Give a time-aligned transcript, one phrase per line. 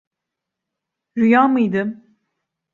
[1.17, 2.01] Rüya mıydı?